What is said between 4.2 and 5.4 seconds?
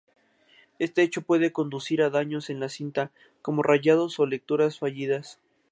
lecturas fallidas.